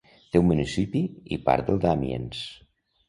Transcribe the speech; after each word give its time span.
Té 0.35 0.39
un 0.43 0.47
municipi 0.51 1.03
i 1.37 1.39
part 1.51 1.69
del 1.69 1.81
d'Amiens. 1.85 2.45